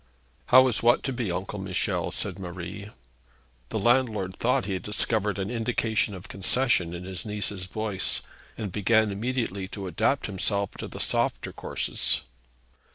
[0.47, 2.89] 'How is what to be, Uncle Michel?' said Marie.
[3.69, 8.23] The landlord thought that he discovered an indication of concession in his niece's voice,
[8.57, 12.21] and began immediately to adapt himself to the softer courses.